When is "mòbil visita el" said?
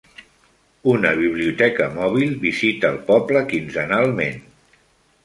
1.97-2.97